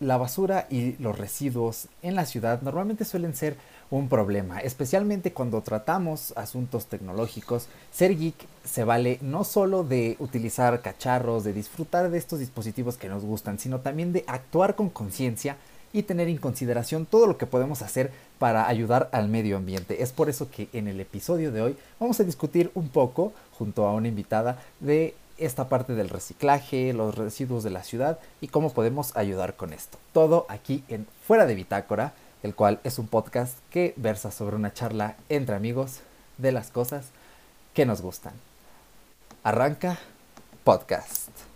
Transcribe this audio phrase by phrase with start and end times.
[0.00, 3.56] la basura y los residuos en la ciudad normalmente suelen ser
[3.90, 7.68] un problema, especialmente cuando tratamos asuntos tecnológicos.
[7.90, 8.34] Ser geek
[8.64, 13.58] se vale no solo de utilizar cacharros, de disfrutar de estos dispositivos que nos gustan,
[13.58, 15.56] sino también de actuar con conciencia
[15.92, 20.02] y tener en consideración todo lo que podemos hacer para ayudar al medio ambiente.
[20.02, 23.86] Es por eso que en el episodio de hoy vamos a discutir un poco, junto
[23.86, 28.72] a una invitada, de esta parte del reciclaje, los residuos de la ciudad y cómo
[28.72, 29.98] podemos ayudar con esto.
[30.12, 34.72] Todo aquí en Fuera de Bitácora, el cual es un podcast que versa sobre una
[34.72, 36.00] charla entre amigos
[36.36, 37.06] de las cosas
[37.74, 38.34] que nos gustan.
[39.42, 39.98] Arranca
[40.64, 41.47] podcast.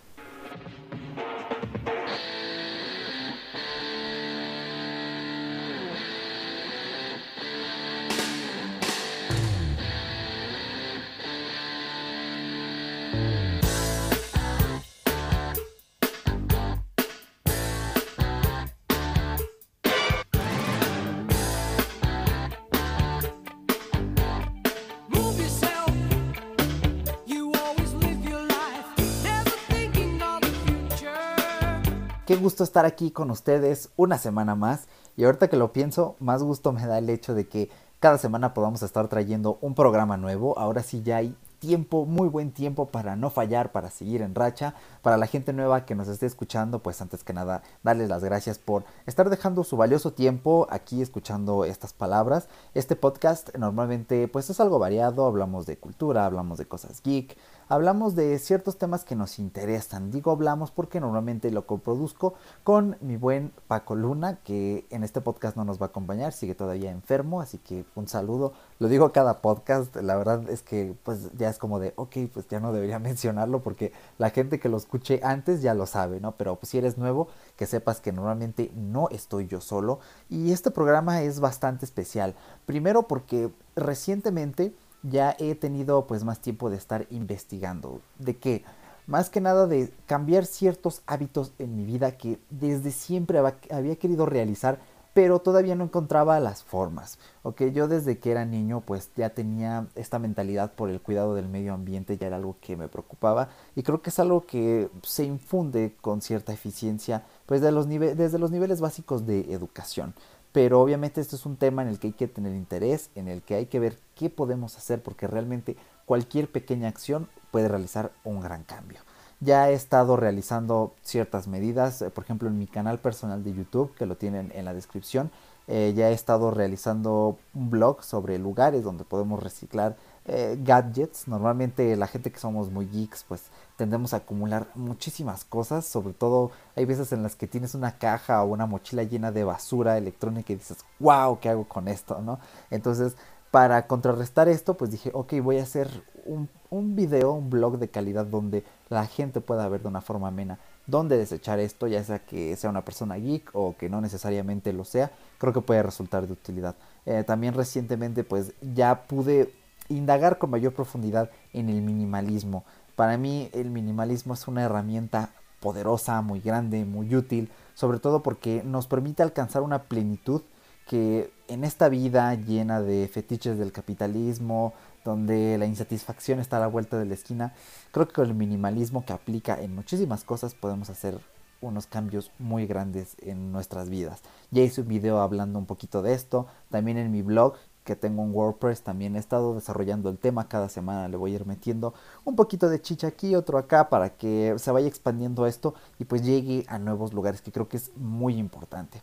[32.33, 34.89] Qué gusto estar aquí con ustedes una semana más.
[35.19, 37.69] Y ahorita que lo pienso, más gusto me da el hecho de que
[38.01, 40.59] cada semana podamos estar trayendo un programa nuevo.
[40.59, 44.75] Ahora sí ya hay tiempo, muy buen tiempo para no fallar, para seguir en racha.
[45.03, 48.59] Para la gente nueva que nos esté escuchando, pues antes que nada, darles las gracias
[48.59, 52.49] por estar dejando su valioso tiempo aquí escuchando estas palabras.
[52.73, 57.37] Este podcast normalmente pues es algo variado, hablamos de cultura, hablamos de cosas geek,
[57.69, 60.11] hablamos de ciertos temas que nos interesan.
[60.11, 65.57] Digo hablamos porque normalmente lo coproduzco con mi buen Paco Luna, que en este podcast
[65.57, 68.53] no nos va a acompañar, sigue todavía enfermo, así que un saludo.
[68.79, 72.49] Lo digo cada podcast, la verdad es que pues ya es como de, ok, pues
[72.49, 76.33] ya no debería mencionarlo porque la gente que lo escuche antes ya lo sabe, ¿no?
[76.33, 80.71] Pero pues, si eres nuevo, que sepas que normalmente no estoy yo solo y este
[80.71, 82.35] programa es bastante especial.
[82.67, 88.01] Primero porque recientemente ya he tenido pues más tiempo de estar investigando.
[88.19, 88.65] ¿De qué?
[89.07, 93.41] Más que nada de cambiar ciertos hábitos en mi vida que desde siempre
[93.71, 94.79] había querido realizar,
[95.15, 97.19] pero todavía no encontraba las formas.
[97.43, 101.49] Ok, yo desde que era niño pues ya tenía esta mentalidad por el cuidado del
[101.49, 105.25] medio ambiente, ya era algo que me preocupaba y creo que es algo que se
[105.25, 110.15] infunde con cierta eficiencia pues de los desde los niveles básicos de educación.
[110.53, 113.43] Pero obviamente esto es un tema en el que hay que tener interés, en el
[113.43, 118.41] que hay que ver qué podemos hacer, porque realmente cualquier pequeña acción puede realizar un
[118.41, 119.01] gran cambio.
[119.41, 123.95] Ya he estado realizando ciertas medidas, eh, por ejemplo en mi canal personal de YouTube,
[123.95, 125.31] que lo tienen en la descripción,
[125.69, 129.97] eh, ya he estado realizando un blog sobre lugares donde podemos reciclar
[130.27, 131.29] eh, gadgets.
[131.29, 133.45] Normalmente la gente que somos muy geeks, pues
[133.77, 138.43] tendemos a acumular muchísimas cosas, sobre todo hay veces en las que tienes una caja
[138.43, 142.21] o una mochila llena de basura electrónica y dices, wow, ¿qué hago con esto?
[142.21, 142.39] ¿no?
[142.71, 143.17] Entonces,
[143.51, 145.89] para contrarrestar esto, pues dije, ok, voy a hacer
[146.25, 150.29] un, un video, un blog de calidad donde la gente pueda ver de una forma
[150.29, 154.73] amena dónde desechar esto, ya sea que sea una persona geek o que no necesariamente
[154.73, 156.75] lo sea, creo que puede resultar de utilidad.
[157.07, 159.53] Eh, también recientemente pues ya pude
[159.97, 162.65] indagar con mayor profundidad en el minimalismo.
[162.97, 165.31] Para mí el minimalismo es una herramienta
[165.61, 170.43] poderosa, muy grande, muy útil, sobre todo porque nos permite alcanzar una plenitud
[170.87, 176.67] que en esta vida llena de fetiches del capitalismo, donde la insatisfacción está a la
[176.67, 177.55] vuelta de la esquina,
[177.93, 181.19] creo que con el minimalismo que aplica en muchísimas cosas podemos hacer
[181.61, 184.21] unos cambios muy grandes en nuestras vidas.
[184.51, 187.55] Ya hice un video hablando un poquito de esto, también en mi blog
[187.85, 191.37] que tengo un WordPress, también he estado desarrollando el tema, cada semana le voy a
[191.37, 191.95] ir metiendo
[192.25, 196.23] un poquito de chicha aquí, otro acá, para que se vaya expandiendo esto y pues
[196.23, 199.03] llegue a nuevos lugares, que creo que es muy importante.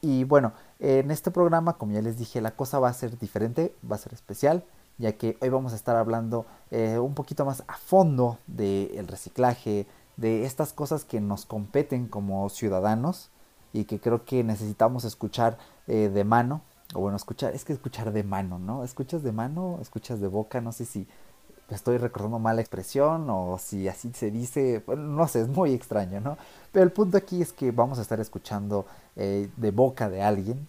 [0.00, 3.74] Y bueno, en este programa, como ya les dije, la cosa va a ser diferente,
[3.90, 4.64] va a ser especial,
[4.98, 9.86] ya que hoy vamos a estar hablando eh, un poquito más a fondo del reciclaje,
[10.16, 13.30] de estas cosas que nos competen como ciudadanos
[13.72, 15.58] y que creo que necesitamos escuchar
[15.88, 16.62] eh, de mano
[16.94, 18.84] o bueno, escuchar, es que escuchar de mano, ¿no?
[18.84, 19.78] ¿Escuchas de mano?
[19.82, 20.60] ¿Escuchas de boca?
[20.60, 21.06] No sé si
[21.70, 26.20] estoy recordando mal la expresión o si así se dice, no sé, es muy extraño,
[26.20, 26.36] ¿no?
[26.72, 28.86] Pero el punto aquí es que vamos a estar escuchando
[29.16, 30.66] eh, de boca de alguien,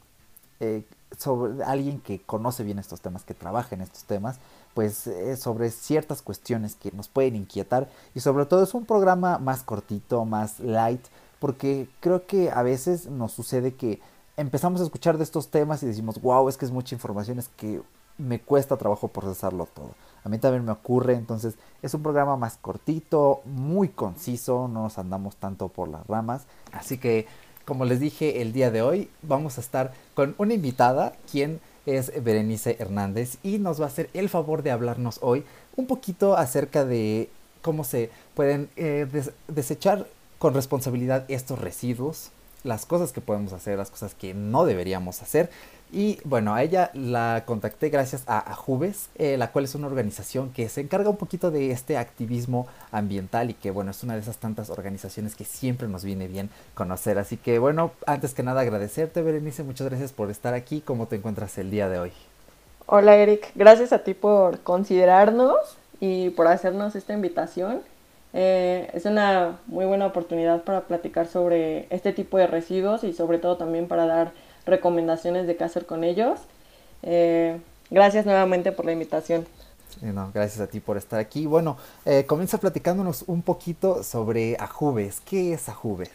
[0.59, 0.83] eh,
[1.17, 4.37] sobre alguien que conoce bien estos temas, que trabaja en estos temas,
[4.73, 9.37] pues eh, sobre ciertas cuestiones que nos pueden inquietar y sobre todo es un programa
[9.37, 11.01] más cortito, más light,
[11.39, 14.01] porque creo que a veces nos sucede que
[14.37, 17.49] empezamos a escuchar de estos temas y decimos, wow, es que es mucha información, es
[17.49, 17.81] que
[18.17, 19.91] me cuesta trabajo procesarlo todo.
[20.23, 24.97] A mí también me ocurre, entonces es un programa más cortito, muy conciso, no nos
[24.97, 26.43] andamos tanto por las ramas.
[26.71, 27.27] Así que
[27.65, 32.11] como les dije el día de hoy, vamos a estar con una invitada, quien es
[32.23, 35.43] Berenice Hernández, y nos va a hacer el favor de hablarnos hoy
[35.75, 37.29] un poquito acerca de
[37.61, 39.07] cómo se pueden eh,
[39.47, 42.31] desechar con responsabilidad estos residuos,
[42.65, 45.49] las cosas que podemos hacer, las cosas que no deberíamos hacer.
[45.91, 50.51] Y bueno, a ella la contacté gracias a Ajubes, eh, la cual es una organización
[50.51, 54.21] que se encarga un poquito de este activismo ambiental y que bueno, es una de
[54.21, 57.19] esas tantas organizaciones que siempre nos viene bien conocer.
[57.19, 60.81] Así que bueno, antes que nada agradecerte Berenice, muchas gracias por estar aquí.
[60.81, 62.11] ¿Cómo te encuentras el día de hoy?
[62.87, 67.81] Hola Eric, gracias a ti por considerarnos y por hacernos esta invitación.
[68.37, 73.37] Eh, es una muy buena oportunidad para platicar sobre este tipo de residuos y sobre
[73.37, 74.33] todo también para dar
[74.65, 76.41] recomendaciones de qué hacer con ellos.
[77.01, 77.57] Eh,
[77.89, 79.47] gracias nuevamente por la invitación.
[80.33, 81.45] gracias a ti por estar aquí.
[81.45, 85.21] Bueno, eh, comienza platicándonos un poquito sobre Ajubes.
[85.21, 86.11] ¿Qué es Ajubes?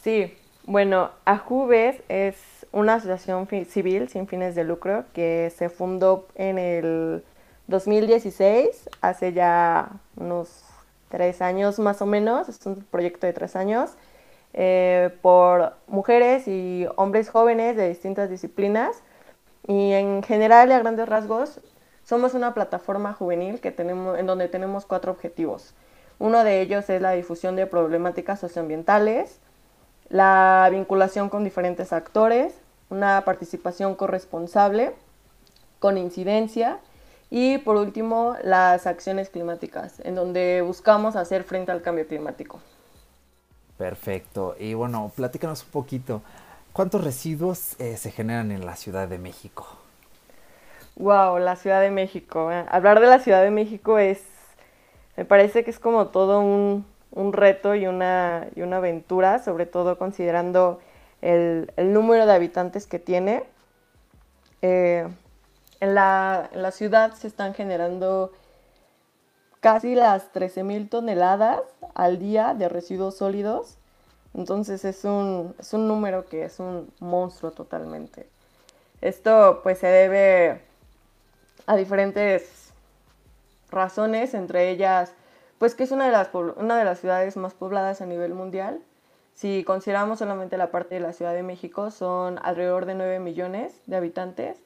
[0.00, 0.32] Sí,
[0.64, 2.36] bueno, Ajubes es
[2.70, 7.24] una asociación civil sin fines de lucro que se fundó en el
[7.66, 10.62] 2016, hace ya unos
[11.14, 13.92] tres años más o menos, es un proyecto de tres años,
[14.52, 18.96] eh, por mujeres y hombres jóvenes de distintas disciplinas.
[19.68, 21.60] Y en general, a grandes rasgos,
[22.02, 25.72] somos una plataforma juvenil que tenemos, en donde tenemos cuatro objetivos.
[26.18, 29.38] Uno de ellos es la difusión de problemáticas socioambientales,
[30.08, 32.54] la vinculación con diferentes actores,
[32.90, 34.94] una participación corresponsable,
[35.78, 36.80] con incidencia
[37.30, 42.60] y por último, las acciones climáticas, en donde buscamos hacer frente al cambio climático.
[43.76, 44.54] Perfecto.
[44.58, 46.22] Y bueno, platícanos un poquito.
[46.72, 49.66] ¿Cuántos residuos eh, se generan en la Ciudad de México?
[50.96, 52.52] Wow, la Ciudad de México.
[52.52, 54.22] Eh, hablar de la Ciudad de México es,
[55.16, 56.84] me parece que es como todo un,
[57.32, 60.80] reto y una, y una aventura, sobre todo considerando
[61.20, 63.42] el, número de habitantes que tiene.
[64.62, 65.08] Eh,
[65.84, 68.32] en la, ciudad se están generando
[69.60, 71.60] casi las 13.000 toneladas
[71.94, 73.76] al día de residuos sólidos.
[74.34, 78.26] Entonces es un, es un número que es un monstruo totalmente.
[79.00, 80.62] Esto pues se debe
[81.66, 82.72] a diferentes
[83.70, 85.12] razones, entre ellas
[85.58, 88.80] pues que es una de las, una de las ciudades más pobladas a nivel mundial.
[89.34, 93.80] Si consideramos solamente la parte de la Ciudad de México, son alrededor de 9 millones
[93.86, 94.58] de habitantes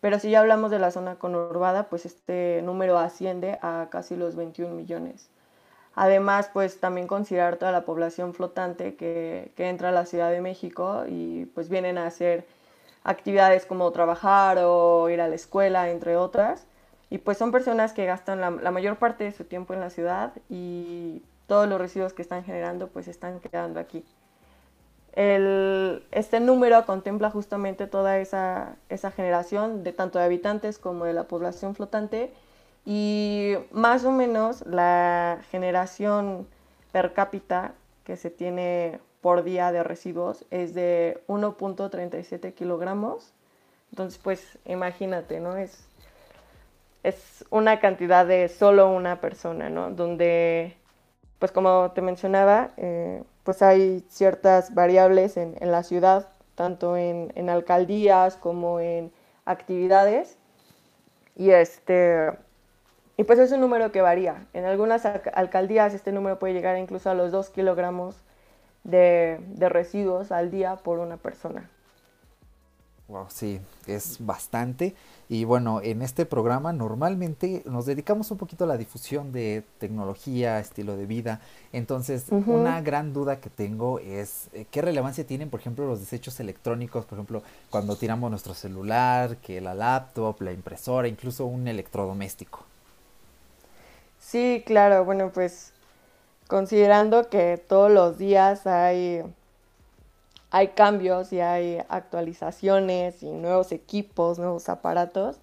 [0.00, 4.36] pero si ya hablamos de la zona conurbada, pues este número asciende a casi los
[4.36, 5.30] 21 millones.
[5.94, 11.04] Además, pues también considerar toda la población flotante que, entra a la Ciudad de México
[11.08, 12.46] y pues vienen a hacer
[13.04, 16.66] actividades como trabajar o ir a la escuela, entre otras.
[17.08, 19.90] Y pues son personas que gastan la, la mayor parte de su tiempo en la
[19.90, 24.04] ciudad y todos los residuos que están generando pues están quedando aquí
[25.16, 28.76] este número contempla justamente toda esa,
[29.16, 32.30] generación de tanto de habitantes como de la población flotante
[32.84, 36.46] y más o menos la generación
[36.92, 37.72] per cápita
[38.04, 43.32] que se tiene por día de residuos es de 1.37 kilogramos.
[43.90, 45.56] Entonces, pues imagínate, ¿no?
[45.56, 45.88] Es,
[47.02, 49.90] es una cantidad de solo una persona, ¿no?
[49.90, 50.76] Donde,
[51.38, 58.36] pues como te mencionaba, eh, pues hay ciertas variables en, la ciudad, tanto en, alcaldías
[58.36, 59.12] como en
[59.44, 60.36] actividades.
[61.36, 62.32] Y este
[63.16, 64.46] y pues es un número que varía.
[64.52, 68.16] En algunas alcaldías este número puede llegar incluso a los 2 kilogramos
[68.84, 71.70] de residuos al día por una persona.
[73.08, 74.94] Wow, sí, es bastante.
[75.28, 80.58] Y bueno, en este programa normalmente nos dedicamos un poquito a la difusión de tecnología,
[80.58, 81.40] estilo de vida.
[81.72, 86.40] Entonces, una gran duda que tengo es eh, qué relevancia tienen, por ejemplo, los desechos
[86.40, 92.64] electrónicos, por ejemplo, cuando tiramos nuestro celular, que la laptop, la impresora, incluso un electrodoméstico.
[94.18, 95.72] Sí, claro, bueno, pues
[96.48, 99.22] considerando que todos los días hay
[100.56, 105.36] hay cambios y hay actualizaciones y nuevos equipos, nuevos aparatos,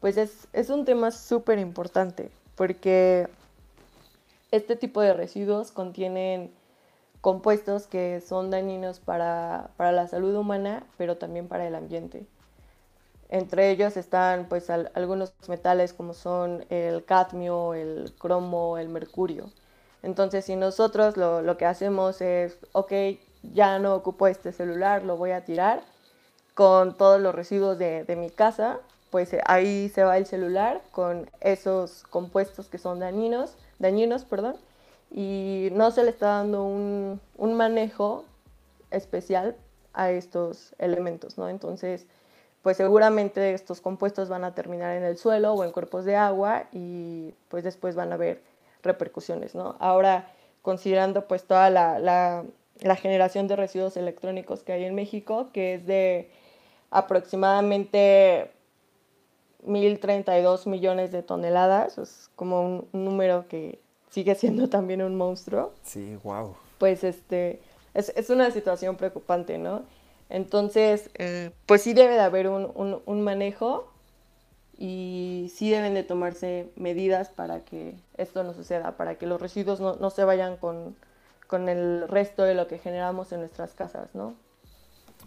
[0.00, 3.26] pues es, un tema súper importante porque
[4.50, 6.52] este tipo de residuos contienen
[7.22, 12.26] compuestos que son dañinos para, la salud humana, pero también para el ambiente.
[13.30, 19.50] Entre ellos están pues algunos metales como son el cadmio, el cromo, el mercurio.
[20.02, 22.92] Entonces si nosotros lo, lo que hacemos es, ok,
[23.42, 25.82] ya no ocupo este celular, lo voy a tirar
[26.54, 28.80] con todos los residuos de, mi casa,
[29.10, 34.56] pues eh, ahí se va el celular con esos compuestos que son dañinos, dañinos perdón,
[35.10, 38.24] y no se le está dando un, manejo
[38.90, 39.56] especial
[39.92, 41.48] a estos elementos, ¿no?
[41.48, 42.06] Entonces,
[42.62, 46.66] pues seguramente estos compuestos van a terminar en el suelo o en cuerpos de agua
[46.72, 48.42] y pues después van a haber
[48.82, 49.76] repercusiones, ¿no?
[49.80, 50.30] Ahora,
[50.62, 52.44] considerando pues toda la, la,
[52.82, 56.30] la generación de residuos electrónicos que hay en México, que es de
[56.90, 58.50] aproximadamente
[59.66, 65.72] 1.032 millones de toneladas, es como un, número que sigue siendo también un monstruo.
[65.82, 66.56] Sí, wow.
[66.78, 67.60] Pues este,
[67.94, 69.82] es, es una situación preocupante, ¿no?
[70.28, 73.92] Entonces, eh, pues sí debe de haber un, un, un, manejo
[74.78, 79.80] y sí deben de tomarse medidas para que esto no suceda, para que los residuos
[79.80, 80.94] no, no se vayan con,
[81.50, 84.34] con el resto de lo que generamos en nuestras casas, ¿no?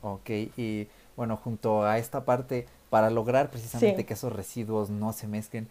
[0.01, 0.87] Ok, y
[1.17, 5.67] bueno, junto a esta parte, para lograr precisamente que esos residuos no se mezclen,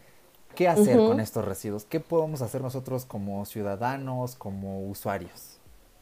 [0.55, 1.87] ¿qué hacer con estos residuos?
[1.87, 5.59] ¿Qué podemos hacer nosotros como ciudadanos, como usuarios?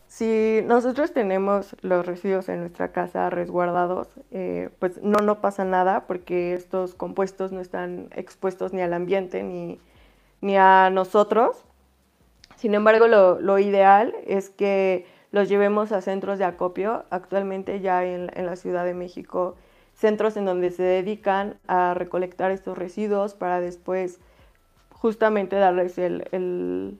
[0.09, 6.09] Si nosotros tenemos los residuos en nuestra casa resguardados, eh, pues no, no pasa nada
[6.09, 9.79] porque estos compuestos no están expuestos ni al ambiente ni,
[10.41, 11.65] ni a nosotros.
[12.61, 17.07] Sin embargo, lo, ideal es que los llevemos a centros de acopio.
[17.09, 19.57] Actualmente ya en, en la Ciudad de México
[19.95, 24.21] centros en donde se dedican a recolectar estos residuos para después
[24.91, 26.99] justamente darles el,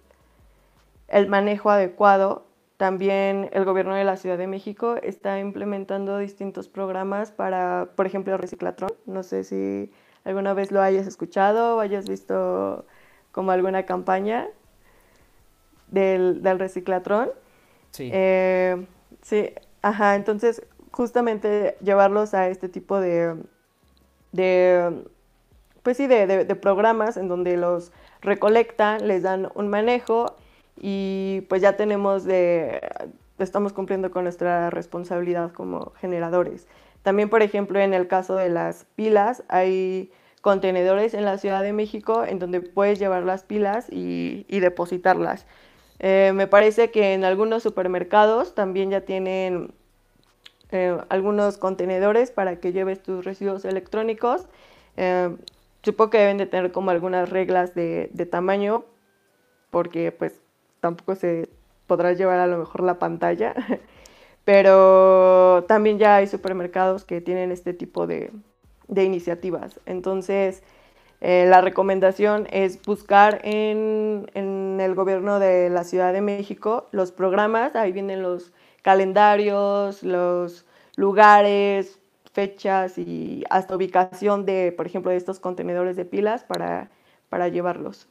[1.09, 2.47] el, manejo adecuado.
[2.79, 8.39] También el gobierno de la Ciudad de México está implementando distintos programas para, por ejemplo,
[8.39, 8.93] reciclatrón.
[9.05, 9.93] No sé si
[10.25, 12.87] alguna vez lo hayas escuchado o hayas visto
[13.31, 14.49] como alguna campaña
[15.91, 17.31] del, del reciclatrón.
[17.91, 18.11] Sí.
[18.13, 18.87] Eh,
[19.23, 19.51] sí,
[19.83, 23.37] ajá, entonces justamente llevarlos a este tipo de,
[24.33, 25.05] de
[25.83, 30.37] pues sí, de, de, programas en donde los recolectan, les dan un manejo
[30.77, 32.81] y pues ya tenemos de,
[33.39, 36.67] estamos cumpliendo con nuestra responsabilidad como generadores.
[37.03, 41.73] También, por ejemplo, en el caso de las pilas, hay contenedores en la Ciudad de
[41.73, 45.47] México en donde puedes llevar las pilas y, y depositarlas.
[46.03, 49.75] Eh, me parece que en algunos supermercados también ya tienen
[50.73, 54.47] eh, algunos contenedores para que lleves tus residuos electrónicos.
[54.97, 55.37] Eh,
[55.83, 58.85] supongo que deben de tener como algunas reglas de, tamaño,
[59.71, 60.41] porque pues
[60.81, 61.51] tampoco se
[61.87, 63.55] podrá llevar a lo mejor la pantalla,
[64.47, 68.33] pero también ya hay supermercados que tienen este tipo de
[68.89, 69.81] iniciativas.
[69.85, 70.63] Entonces,
[71.21, 77.13] eh, la recomendación es buscar en, en, el gobierno de la Ciudad de México los
[77.13, 80.65] programas, ahí vienen los calendarios, los
[80.97, 81.99] lugares,
[82.33, 86.91] fechas y hasta ubicación de, por ejemplo, de estos contenedores de pilas para,
[87.29, 88.07] para llevarlos.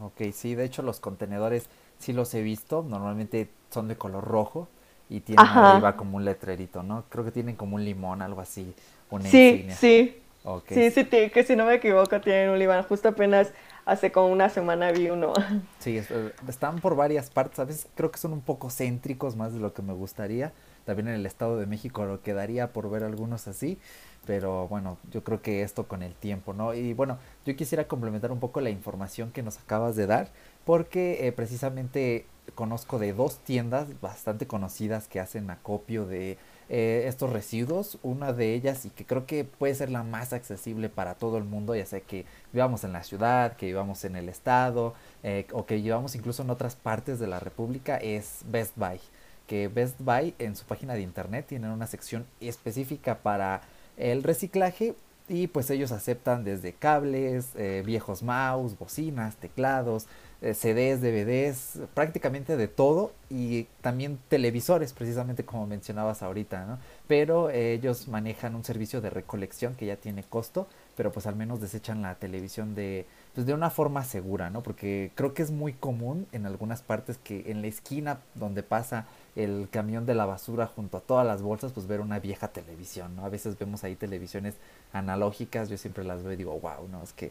[0.00, 4.68] Ok, sí, de hecho los contenedores sí los he visto, normalmente son de color rojo
[5.08, 7.04] y tienen arriba como un letrerito, ¿no?
[7.08, 8.74] Creo que tienen como un limón, algo así,
[9.10, 10.21] una sí, Sí,
[10.68, 13.52] sí, sí, que si no me equivoco tienen un limón, justo apenas
[13.84, 15.32] hace como una semana vi uno.
[15.78, 19.52] Sí, eh, están por varias partes, a veces creo que son un poco céntricos más
[19.52, 20.52] de lo que me gustaría.
[20.84, 23.78] También en el Estado de México lo quedaría por ver algunos así,
[24.26, 26.74] pero bueno, yo creo que esto con el tiempo, ¿no?
[26.74, 30.28] Y bueno, yo quisiera complementar un poco la información que nos acabas de dar,
[30.64, 36.36] porque eh, precisamente conozco de dos tiendas bastante conocidas que hacen acopio de
[36.74, 40.88] eh, estos residuos, una de ellas y que creo que puede ser la más accesible
[40.88, 44.30] para todo el mundo, ya sea que vivamos en la ciudad, que vivamos en el
[44.30, 48.98] estado eh, o que vivamos incluso en otras partes de la república, es Best Buy.
[49.46, 53.60] Que Best Buy en su página de internet tienen una sección específica para
[53.98, 54.94] el reciclaje
[55.28, 60.06] y pues ellos aceptan desde cables, eh, viejos mouse, bocinas, teclados,
[60.42, 66.78] CDs, DVDs, prácticamente de todo y también televisores, precisamente como mencionabas ahorita, ¿no?
[67.06, 71.36] Pero eh, ellos manejan un servicio de recolección que ya tiene costo, pero pues al
[71.36, 73.06] menos desechan la televisión de,
[73.36, 74.64] pues de una forma segura, ¿no?
[74.64, 79.06] Porque creo que es muy común en algunas partes que en la esquina donde pasa
[79.36, 83.14] el camión de la basura junto a todas las bolsas, pues ver una vieja televisión,
[83.14, 83.24] ¿no?
[83.24, 84.56] A veces vemos ahí televisiones
[84.92, 87.30] analógicas, yo siempre las veo y digo, wow, no, es que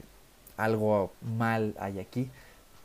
[0.55, 2.29] algo mal hay aquí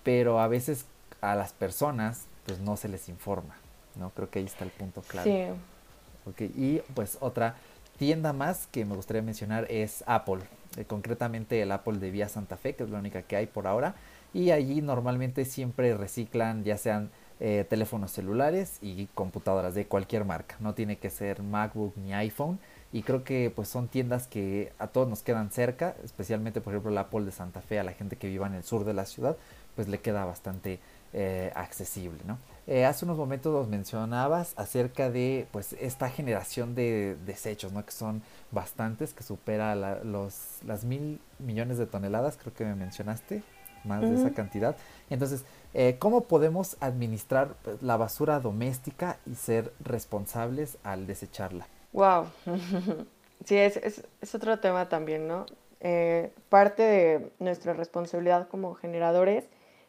[0.07, 0.87] pero a veces
[1.21, 3.57] a las personas pues no se les informa,
[3.97, 4.11] ¿no?
[4.11, 5.53] Creo que ahí está el punto clave.
[5.53, 6.31] Sí.
[6.31, 7.57] Okay, y pues otra
[7.99, 10.43] tienda más que me gustaría mencionar es Apple,
[10.77, 13.67] eh, concretamente el Apple de Vía Santa Fe, que es la única que hay por
[13.67, 13.97] ahora,
[14.33, 17.11] y allí normalmente siempre reciclan ya sean
[17.41, 22.61] eh, teléfonos celulares y computadoras de cualquier marca, no tiene que ser MacBook ni iPhone,
[22.93, 26.93] y creo que pues son tiendas que a todos nos quedan cerca, especialmente por ejemplo
[26.93, 29.05] el Apple de Santa Fe a la gente que viva en el sur de la
[29.05, 29.37] ciudad,
[29.77, 30.81] pues le queda bastante
[31.13, 32.39] eh, accesible, ¿no?
[32.67, 37.85] eh, hace unos momentos nos mencionabas acerca de pues esta generación de desechos, ¿no?
[37.85, 43.43] Que son bastantes, que supera los, las mil millones de toneladas, creo que me mencionaste,
[43.85, 44.77] más de esa cantidad.
[45.11, 51.69] Entonces, eh, ¿cómo podemos administrar pues, la basura doméstica y ser responsables al desecharla?
[51.93, 52.27] Wow,
[53.45, 55.47] sí, es, es, otro tema también, ¿no?
[55.79, 59.45] Eh, parte de nuestra responsabilidad como generadores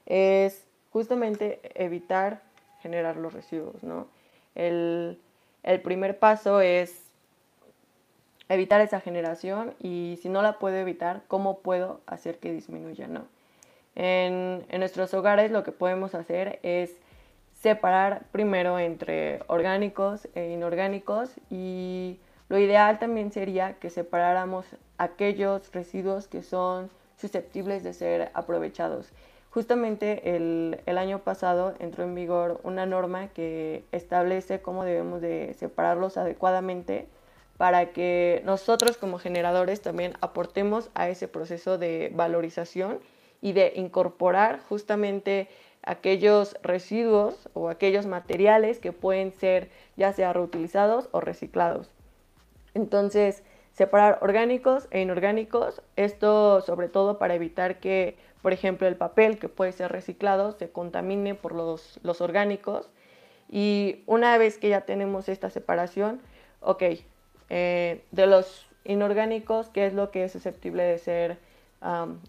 [0.08, 2.42] es justamente evitar
[2.82, 4.08] generar los residuos, ¿no?
[4.56, 5.20] El,
[5.64, 7.04] el primer paso es
[8.50, 13.28] evitar esa generación y si no la puedo evitar, ¿cómo puedo hacer que disminuya, no?
[13.96, 16.96] En, en nuestros hogares lo que podemos hacer es
[17.54, 24.66] separar primero entre orgánicos e inorgánicos y lo ideal también sería que separáramos
[24.98, 29.12] aquellos residuos que son susceptibles de ser aprovechados.
[29.58, 36.16] Justamente el, año pasado entró en vigor una norma que establece cómo debemos de separarlos
[36.18, 37.08] adecuadamente
[37.58, 43.00] para que nosotros como generadores también aportemos a ese proceso de valorización
[43.42, 45.48] y de incorporar justamente
[45.82, 51.90] aquellos residuos o aquellos materiales que pueden ser ya sea reutilizados o reciclados.
[52.76, 53.42] Entonces,
[53.78, 59.50] separar orgánicos e inorgánicos, esto sobre todo para evitar que, por ejemplo, el papel que
[59.50, 62.90] puede ser reciclado se contamine por los, los orgánicos.
[63.50, 66.22] Y una vez que ya tenemos esta separación,
[66.62, 66.84] ok,
[67.50, 71.38] eh, de los inorgánicos, qué es lo que es susceptible de ser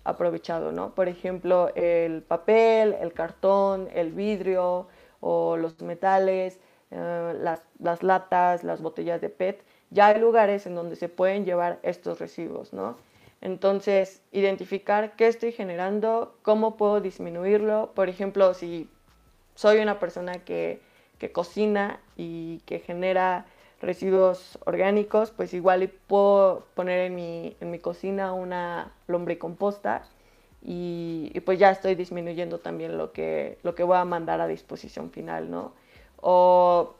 [0.04, 0.94] aprovechado, ¿no?
[0.94, 4.86] Por ejemplo, el papel, el cartón, el vidrio
[5.20, 9.64] o los metales, eh, las, las, latas, las botellas de PET.
[9.90, 12.96] Ya hay lugares en donde se pueden llevar estos residuos, ¿no?
[13.40, 17.92] Entonces, identificar qué estoy generando, cómo puedo disminuirlo.
[17.94, 18.88] Por ejemplo, si
[19.54, 20.80] soy una persona que,
[21.18, 23.46] que cocina y que genera
[23.80, 30.02] residuos orgánicos, pues igual puedo poner en mi, en mi cocina una lombricomposta
[30.62, 34.48] y, y, pues ya estoy disminuyendo también lo que, lo que voy a mandar a
[34.48, 35.72] disposición final, ¿no?
[36.20, 36.94] O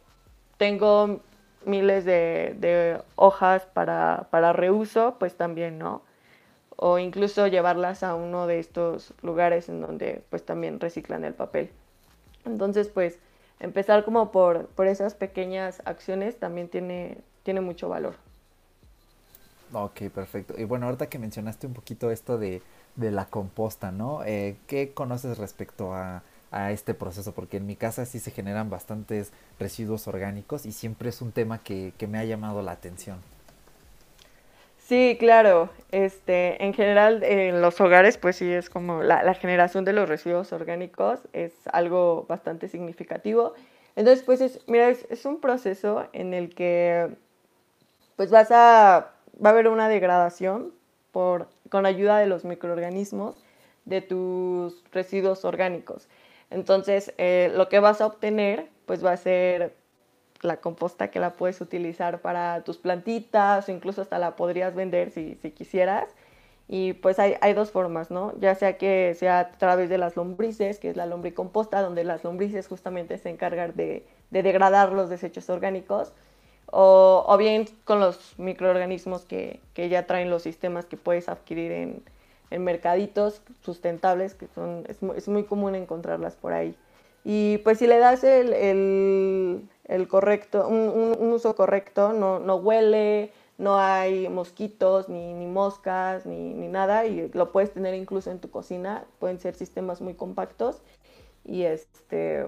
[0.57, 1.21] tengo
[1.65, 6.03] miles de, de hojas para, para, reuso, pues también, ¿no?
[6.77, 11.71] O incluso llevarlas a uno de estos lugares en donde pues también reciclan el papel.
[12.45, 13.19] Entonces, pues
[13.61, 18.15] empezar como por, por esas pequeñas acciones también tiene, tiene mucho valor.
[19.73, 20.55] Ok, perfecto.
[20.57, 22.63] Y bueno, ahorita que mencionaste un poquito esto de,
[22.97, 24.25] de la composta, ¿no?
[24.25, 27.33] Eh, ¿Qué conoces respecto a, a, este proceso?
[27.33, 31.59] Porque en mi casa sí se generan bastantes residuos orgánicos y siempre es un tema
[31.63, 33.19] que, que me ha llamado la atención.
[34.89, 35.69] Sí, claro.
[35.93, 40.51] Este, en general, en los hogares, pues sí es como la, generación de los residuos
[40.55, 43.53] orgánicos es algo bastante significativo.
[43.97, 47.11] Entonces, pues es, mira, es, es, un proceso en el que,
[48.17, 49.13] pues vas a,
[49.45, 50.73] va a haber una degradación
[51.13, 53.37] por, con ayuda de los microorganismos
[53.85, 56.09] de tus residuos orgánicos.
[56.51, 59.77] Entonces, eh, lo que vas a obtener, pues va a ser
[60.43, 65.11] la composta que la puedes utilizar para tus plantitas o incluso hasta la podrías vender
[65.11, 66.15] si, si quisieras.
[66.69, 68.39] Y pues hay, dos formas, ¿no?
[68.41, 72.25] Ya sea que sea a través de las lombrices, que es la lombricomposta, donde las
[72.25, 76.13] lombrices justamente se encargan de, de degradar los desechos orgánicos,
[76.67, 81.73] o, o, bien con los microorganismos que, que, ya traen los sistemas que puedes adquirir
[81.73, 82.03] en,
[82.51, 86.75] en mercaditos sustentables, que son, es, es, muy común encontrarlas por ahí.
[87.25, 92.57] Y pues si le das el, el el correcto, un, un, uso correcto, no, no,
[92.57, 98.31] huele, no hay mosquitos, ni, ni moscas, ni, ni, nada, y lo puedes tener incluso
[98.31, 100.83] en tu cocina, pueden ser sistemas muy compactos
[101.45, 102.47] y este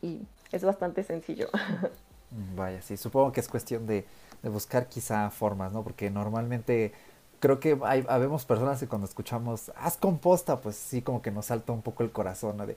[0.00, 1.48] y es bastante sencillo.
[2.56, 4.06] Vaya, sí, supongo que es cuestión de,
[4.42, 5.82] de buscar quizá formas, ¿no?
[5.82, 6.92] Porque normalmente
[7.40, 11.46] creo que hay, habemos personas que cuando escuchamos haz composta, pues sí como que nos
[11.46, 12.58] salta un poco el corazón.
[12.58, 12.76] De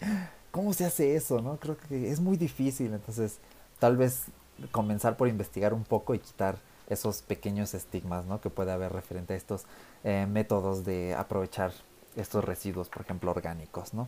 [0.52, 1.41] ¿cómo se hace eso?
[1.41, 1.58] ¿no?
[1.58, 3.39] Creo que es muy difícil, entonces
[3.80, 4.26] tal vez
[4.71, 6.58] comenzar por investigar un poco y quitar
[6.89, 8.41] esos pequeños estigmas ¿no?
[8.41, 9.65] que puede haber referente a estos
[10.04, 11.71] eh, métodos de aprovechar
[12.15, 14.08] estos residuos, por ejemplo, orgánicos, ¿no?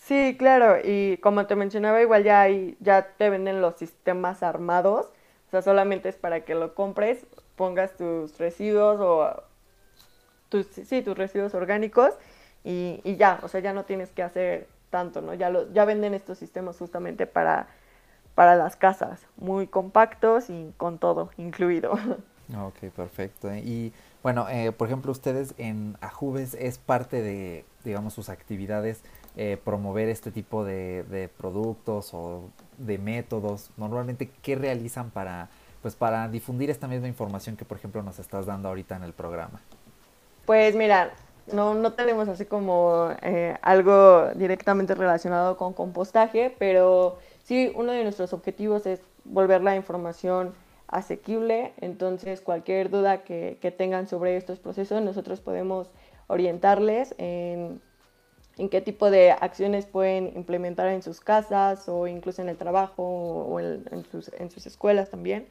[0.00, 5.06] Sí, claro, y como te mencionaba, igual ya hay, ya te venden los sistemas armados,
[5.48, 9.42] o sea, solamente es para que lo compres, pongas tus residuos o
[10.48, 12.14] tus, sí, tus residuos orgánicos
[12.64, 15.34] y, y ya, o sea, ya no tienes que hacer tanto, ¿no?
[15.34, 17.68] Ya, lo, ya venden estos sistemas justamente para
[18.34, 21.92] para las casas, muy compactos y con todo incluido.
[22.54, 23.50] Ok, perfecto.
[23.54, 23.90] Y
[24.22, 29.02] bueno, eh, por ejemplo, ustedes en Ajubes es parte de, digamos, sus actividades
[29.34, 33.70] eh, promover este tipo de, de, productos o de métodos?
[33.78, 35.48] Normalmente, ¿qué realizan para,
[35.80, 39.14] pues, para difundir esta misma información que, por ejemplo, nos estás dando ahorita en el
[39.14, 39.62] programa?
[40.46, 41.12] Pues mira,
[41.52, 48.02] no, no tenemos así como eh, algo directamente relacionado con compostaje, pero sí, uno de
[48.02, 50.54] nuestros objetivos es volver la información
[50.88, 55.90] asequible, entonces cualquier duda que, tengan sobre estos procesos, nosotros podemos
[56.26, 57.80] orientarles en,
[58.58, 63.02] en, qué tipo de acciones pueden implementar en sus casas o incluso en el trabajo
[63.02, 65.46] o en, sus, en sus escuelas también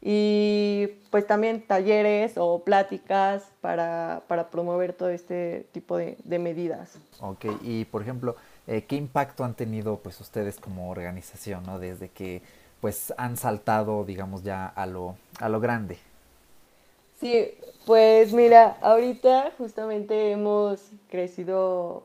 [0.00, 6.98] y pues también talleres o pláticas para, para promover todo este tipo de, de, medidas.
[7.20, 11.78] Ok, y por ejemplo, eh, ¿qué impacto han tenido pues ustedes como organización, ¿no?
[11.78, 12.42] Desde que
[12.80, 15.98] pues han saltado, digamos, ya a lo, a lo grande.
[17.18, 17.54] Sí,
[17.86, 22.04] pues mira, ahorita justamente hemos crecido,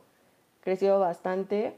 [0.63, 1.75] crecido bastante.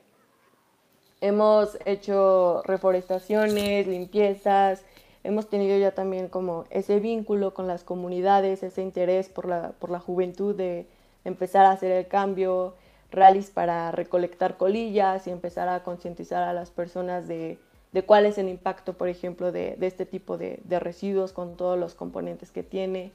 [1.20, 4.84] Hemos hecho reforestaciones, limpiezas,
[5.24, 9.90] hemos tenido ya también como ese vínculo con las comunidades, ese interés por la, por
[9.90, 10.88] la juventud de
[11.24, 12.76] empezar a hacer el cambio,
[13.12, 17.58] rallies para recolectar colillas y empezar a concientizar a las personas de,
[17.92, 21.56] de, cuál es el impacto, por ejemplo, de, de este tipo de, de, residuos con
[21.56, 23.12] todos los componentes que tiene.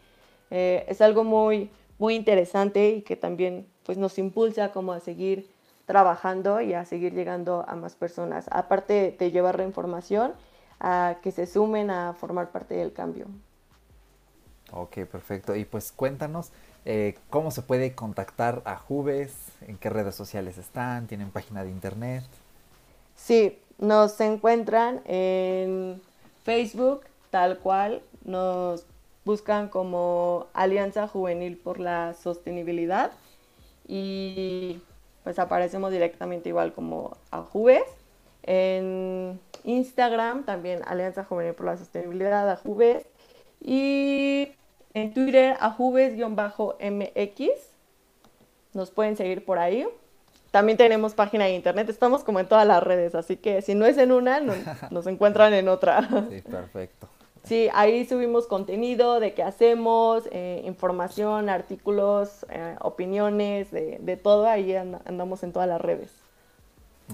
[0.51, 5.51] Eh, es algo muy, muy interesante y que también pues, nos impulsa como a seguir
[5.85, 8.47] trabajando y a seguir llegando a más personas.
[8.51, 10.33] Aparte de llevar la información,
[10.81, 13.27] a que se sumen a formar parte del cambio.
[14.73, 15.57] Ok, perfecto.
[15.57, 16.53] Y pues cuéntanos
[16.85, 19.35] eh, cómo se puede contactar a Jubes,
[19.67, 22.25] en qué redes sociales están, tienen página de internet.
[23.17, 26.01] Sí, nos encuentran en
[26.45, 28.87] Facebook, tal cual, nos
[29.25, 33.13] buscan como Alianza Juvenil por la Sostenibilidad
[33.87, 34.81] y
[35.25, 37.85] pues aparecemos directamente igual como a Jubes.
[38.51, 43.05] En Instagram, también Alianza Juvenil por la Sostenibilidad, Ajubes.
[43.61, 44.49] Y
[44.95, 47.51] en Twitter, Ajubes-MX.
[48.73, 49.87] Nos pueden seguir por ahí.
[50.51, 53.85] También tenemos página de internet, estamos como en todas las redes, así que si no
[53.85, 54.41] es en una,
[54.91, 56.09] nos encuentran en otra.
[56.31, 57.07] Sí, perfecto.
[57.45, 64.47] Sí, ahí subimos contenido de qué hacemos, eh, información, artículos, eh, opiniones, de, de, todo,
[64.47, 66.28] ahí andamos en todas las redes.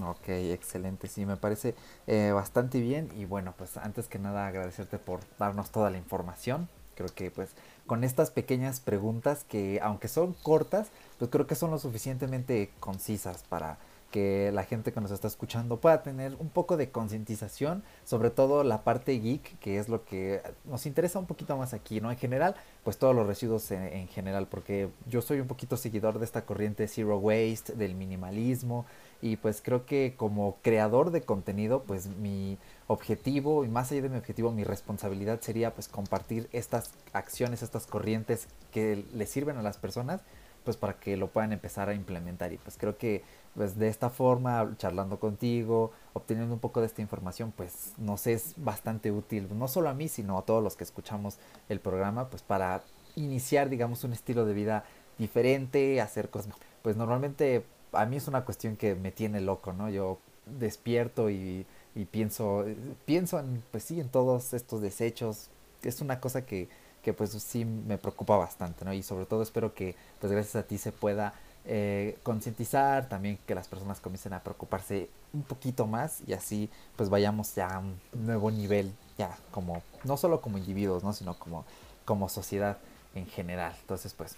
[0.03, 1.73] Ok, excelente, sí, me parece
[2.05, 6.67] eh, bastante bien y bueno, pues antes que nada agradecerte por darnos toda la información.
[6.95, 7.49] Creo que pues
[7.87, 13.43] con estas pequeñas preguntas que aunque son cortas, pues creo que son lo suficientemente concisas
[13.43, 13.77] para
[14.11, 18.63] que la gente que nos está escuchando pueda tener un poco de concientización, sobre todo
[18.63, 22.09] la parte geek, que es lo que nos interesa un poquito más aquí, ¿no?
[22.11, 22.55] En general,
[22.85, 26.45] pues todos los residuos en, en general, porque yo soy un poquito seguidor de esta
[26.45, 28.85] corriente Zero Waste, del minimalismo,
[29.25, 34.09] y pues creo que como creador de contenido, pues mi objetivo y más allá de
[34.09, 39.63] mi objetivo, mi responsabilidad sería pues compartir estas acciones, estas corrientes que le sirven a
[39.63, 40.21] las personas
[40.63, 42.53] pues para que lo puedan empezar a implementar.
[42.53, 43.23] Y pues creo que
[43.55, 48.53] pues de esta forma charlando contigo obteniendo un poco de esta información pues nos es
[48.57, 52.43] bastante útil no solo a mí sino a todos los que escuchamos el programa pues
[52.43, 52.83] para
[53.15, 54.83] iniciar digamos un estilo de vida
[55.17, 57.63] diferente hacer cosas pues normalmente
[57.95, 59.89] a mí es una cuestión que me tiene loco, ¿no?
[59.89, 62.65] Yo despierto y, y pienso,
[63.05, 65.49] pienso en, pues sí, en todos estos desechos.
[65.83, 66.67] Es una cosa que,
[67.01, 68.93] que pues sí me preocupa bastante, ¿no?
[68.93, 71.33] Y sobre todo espero que pues gracias a ti se pueda
[71.65, 77.09] eh, concientizar, también que las personas comiencen a preocuparse un poquito más y así pues
[77.09, 81.13] vayamos ya a un nuevo nivel, ya como, no solo como individuos, ¿no?
[81.13, 81.63] Sino como,
[82.05, 82.77] como sociedad
[83.13, 83.75] en general.
[83.81, 84.35] Entonces pues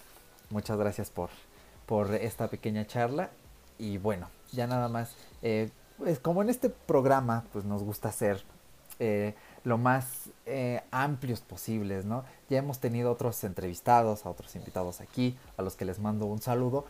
[0.49, 1.29] muchas gracias por,
[1.85, 3.29] por esta pequeña charla
[3.79, 8.43] y bueno, ya nada más, eh, pues como en este programa, pues nos gusta ser
[8.99, 12.23] eh, lo más eh, amplios posibles, ¿no?
[12.49, 16.41] Ya hemos tenido otros entrevistados, a otros invitados aquí, a los que les mando un
[16.41, 16.85] saludo,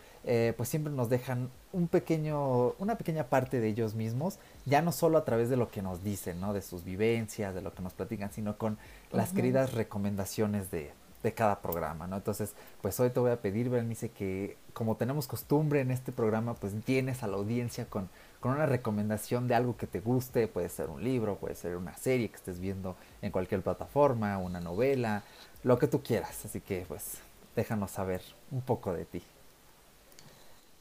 [0.57, 5.17] pues siempre nos dejan un pequeño, una pequeña parte de ellos mismos, ya no solo
[5.17, 6.53] a través de lo que nos dicen, ¿no?
[6.53, 8.77] De sus vivencias, de lo que nos platican, sino con
[9.11, 10.91] las queridas recomendaciones de,
[11.27, 12.15] de cada programa, ¿no?
[12.15, 16.53] Entonces, pues hoy te voy a pedir, Bernice, que como tenemos costumbre en este programa,
[16.53, 18.09] pues tienes a la audiencia con,
[18.39, 21.95] con una recomendación de algo que te guste, puede ser un libro, puede ser una
[21.97, 25.23] serie que estés viendo en cualquier plataforma, una novela,
[25.63, 26.45] lo que tú quieras.
[26.45, 27.17] Así que, pues,
[27.55, 29.21] déjanos saber un poco de ti.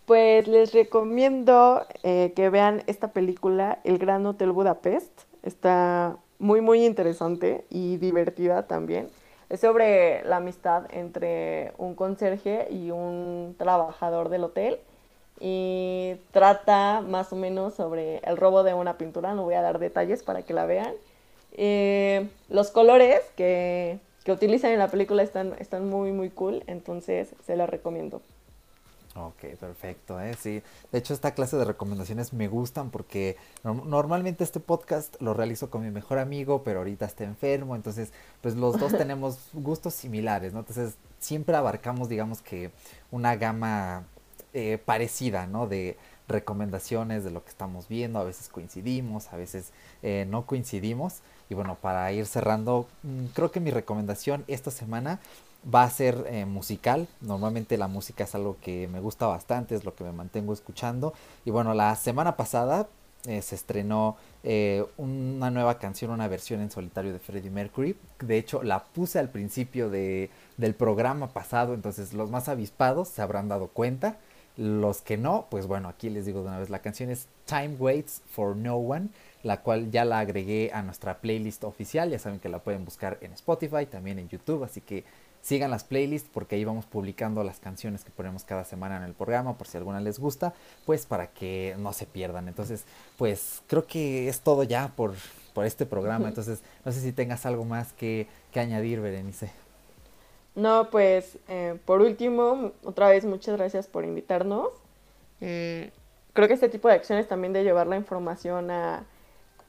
[0.07, 5.11] Pues les recomiendo eh, que vean esta película, El Gran Hotel Budapest.
[5.43, 9.09] Está muy, muy interesante y divertida también.
[9.49, 14.79] Es sobre la amistad entre un conserje y un trabajador del hotel.
[15.39, 19.79] y trata más o menos sobre el robo de una pintura, no voy a dar
[19.79, 20.95] detalles para que la vean.
[21.53, 27.35] Eh, los colores que, que, utilizan en la película están, están muy, muy cool, entonces
[27.45, 28.23] se la recomiendo.
[29.19, 30.35] Ok, perfecto, ¿eh?
[30.39, 30.63] sí.
[30.93, 35.83] De hecho, esta clase de recomendaciones me gustan porque normalmente este podcast lo realizo con
[35.83, 40.61] mi mejor amigo, pero ahorita está enfermo, entonces, pues los dos tenemos gustos similares, ¿no?
[40.61, 42.71] Entonces, siempre abarcamos, digamos que,
[43.11, 44.05] una gama
[44.53, 45.67] eh, parecida, ¿no?
[45.67, 45.97] De
[46.29, 51.21] recomendaciones de lo que estamos viendo, a veces coincidimos, a veces eh, no coincidimos.
[51.49, 55.21] Y bueno, para ir cerrando, mm, creo que mi recomendación esta semana
[55.73, 57.09] va a ser eh, musical.
[57.21, 61.13] Normalmente la música es algo que me gusta bastante, es lo que me mantengo escuchando.
[61.45, 62.89] Y bueno, la semana pasada
[63.27, 67.97] eh, se estrenó eh, una nueva canción, una versión en solitario de Freddie Mercury.
[68.21, 73.23] De hecho, la puse al principio de, del programa pasado, entonces los más avispados se
[73.23, 74.19] habrán dado cuenta.
[74.57, 77.77] Los que no, pues bueno, aquí les digo de una vez, la canción es Time
[77.79, 79.09] Waits for No One,
[79.43, 82.09] la cual ya la agregué a nuestra playlist oficial.
[82.09, 85.05] Ya saben que la pueden buscar en Spotify, también en YouTube, así que
[85.47, 89.13] Sigan las playlists porque ahí vamos publicando las canciones que ponemos cada semana en el
[89.13, 90.55] programa por si alguna les gusta,
[90.85, 92.49] pues para que no se pierdan.
[92.49, 92.85] Entonces,
[93.17, 95.15] pues creo que es todo ya por,
[95.55, 96.27] por este programa.
[96.27, 99.53] Entonces, no sé si tengas algo más que, que añadir, Berenice.
[100.57, 104.71] No, pues eh, por último, otra vez muchas gracias por invitarnos.
[105.41, 105.93] Eh,
[106.33, 109.05] creo que este tipo de acciones también de llevar la información a,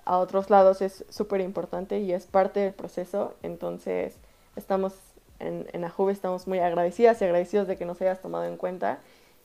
[0.05, 3.35] a otros lados es súper importante y es parte del proceso.
[3.43, 4.15] Entonces,
[4.55, 4.93] estamos
[5.39, 8.99] en, en Ajube estamos muy agradecidas y agradecidos de que nos hayas tomado en cuenta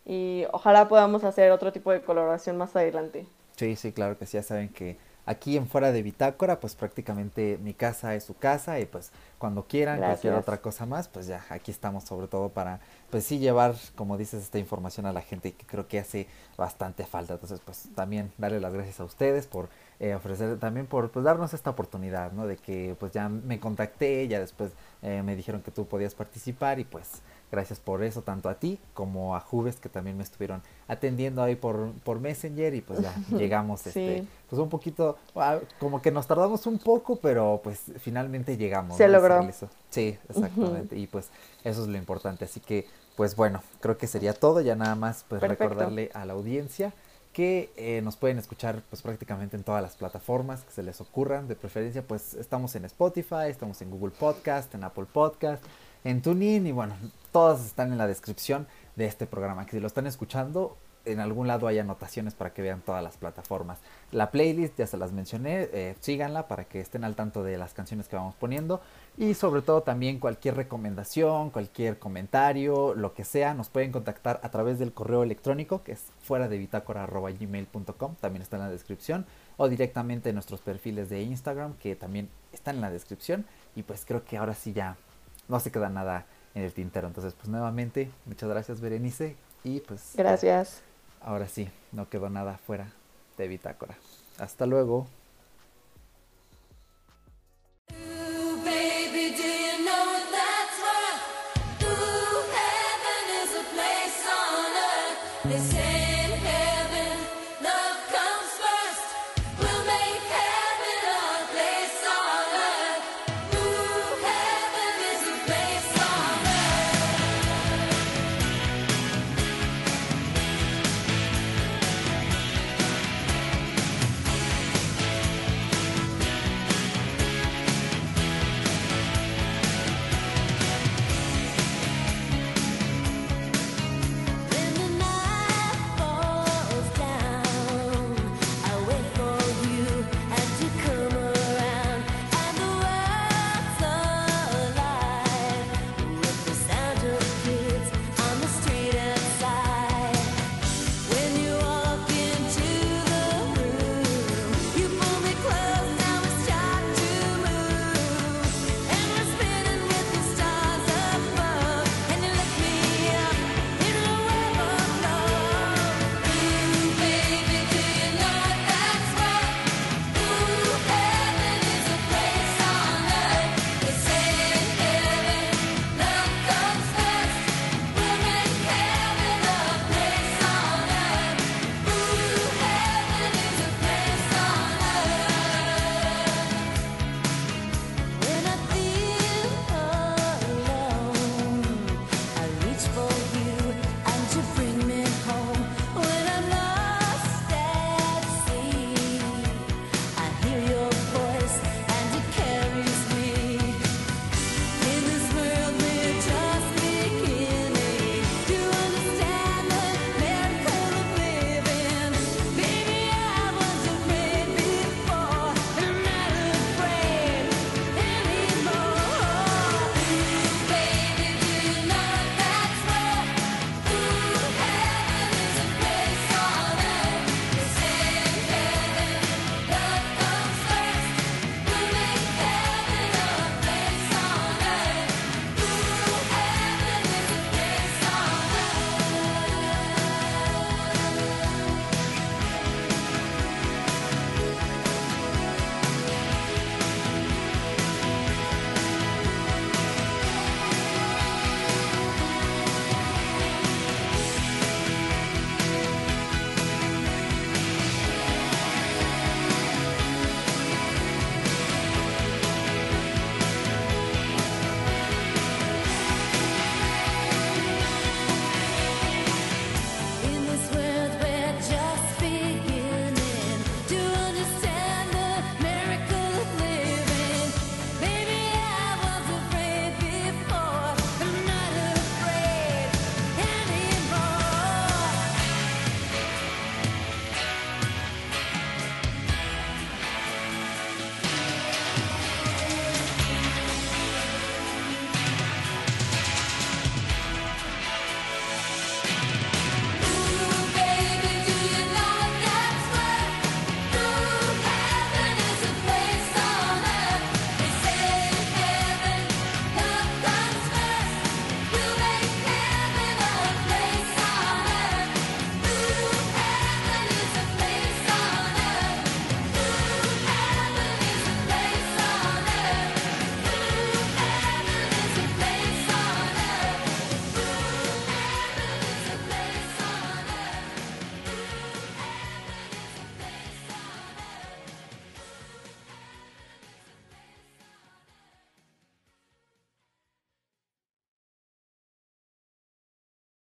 [0.05, 3.27] y ojalá podamos hacer otro tipo de colaboración más adelante.
[3.57, 7.59] Sí, sí, claro que sí, ya saben que aquí en fuera de Bitácora, pues prácticamente
[7.63, 11.45] mi casa es su casa y pues cuando quieran, cualquier otra cosa más, pues ya
[11.49, 12.81] aquí estamos sobre todo para,
[13.11, 17.05] pues sí llevar, como dices, esta información a la gente que creo que hace bastante
[17.05, 17.35] falta.
[17.35, 21.55] Entonces, pues también darle las gracias a ustedes por eh, ofrecer, también por pues, darnos
[21.55, 22.47] esta oportunidad, ¿no?
[22.47, 26.79] De que pues ya me contacté, ya después eh, me dijeron que tú podías participar
[26.79, 27.23] y pues
[27.53, 31.55] gracias por eso, tanto a ti como a Juves que también me estuvieron atendiendo ahí
[31.55, 36.27] por, por Messenger y pues ya llegamos, este, pues un poquito, ah, como que nos
[36.27, 38.97] tardamos un poco, pero pues finalmente llegamos.
[38.97, 39.47] Se logró.
[39.91, 41.29] Sí, exactamente, y pues
[41.63, 42.87] eso es lo importante, así que
[43.17, 46.95] pues bueno, creo que sería todo, ya nada más pues recordarle a la audiencia
[47.35, 51.49] que eh, nos pueden escuchar pues prácticamente en todas las plataformas que se les ocurran,
[51.49, 55.63] de preferencia pues estamos en Spotify, estamos en Google Podcast, en Apple Podcast,
[56.05, 56.95] en TuneIn y bueno,
[57.33, 61.47] todas están en la descripción de este programa, que si lo están escuchando en algún
[61.47, 63.79] lado hay anotaciones para que vean todas las plataformas.
[64.11, 67.75] La playlist ya se las mencioné, eh, síganla para que estén al tanto de las
[67.75, 68.81] canciones que vamos poniendo.
[69.17, 74.51] Y sobre todo también cualquier recomendación, cualquier comentario, lo que sea, nos pueden contactar a
[74.51, 79.69] través del correo electrónico que es fuera de bitácora.gmail.com, también está en la descripción, o
[79.69, 83.45] directamente en nuestros perfiles de Instagram que también están en la descripción.
[83.75, 84.97] Y pues creo que ahora sí ya
[85.49, 87.09] no se queda nada en el tintero.
[87.09, 90.13] Entonces, pues nuevamente, muchas gracias Berenice y pues...
[90.17, 90.83] Gracias.
[91.21, 92.93] Ahora sí, no quedó nada fuera
[93.39, 93.97] de Bitácora.
[94.39, 95.07] Hasta luego.